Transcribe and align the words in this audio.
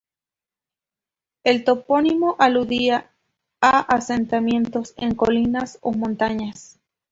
El 1.43 1.63
topónimo 1.63 2.35
aludía 2.39 3.11
a 3.61 3.81
asentamientos 3.81 4.95
en 4.97 5.13
colinas 5.13 5.77
o 5.81 5.91
montañas. 5.91 6.79